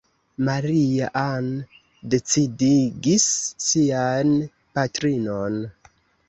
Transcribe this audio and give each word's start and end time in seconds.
Maria-Ann 0.45 1.49
decidigis 2.13 3.27
sian 3.67 4.33
patrinon. 4.79 5.61